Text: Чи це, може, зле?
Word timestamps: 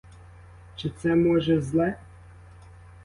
Чи 0.75 0.89
це, 0.89 1.15
може, 1.15 1.61
зле? 1.61 1.97